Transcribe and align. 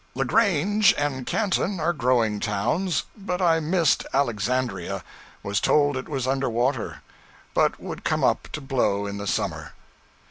La 0.15 0.23
Grange 0.23 0.95
and 0.97 1.27
Canton 1.27 1.79
are 1.79 1.93
growing 1.93 2.39
towns, 2.39 3.03
but 3.15 3.39
I 3.39 3.59
missed 3.59 4.03
Alexandria; 4.15 5.03
was 5.43 5.59
told 5.59 5.95
it 5.95 6.09
was 6.09 6.25
under 6.25 6.49
water, 6.49 7.03
but 7.53 7.79
would 7.79 8.03
come 8.03 8.23
up 8.23 8.47
to 8.53 8.61
blow 8.61 9.05
in 9.05 9.17
the 9.19 9.27
summer. 9.27 9.73